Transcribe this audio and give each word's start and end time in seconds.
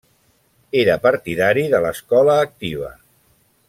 Era 0.83 0.95
partidari 1.03 1.67
de 1.75 1.85
l'escola 1.87 2.41
activa. 2.49 2.95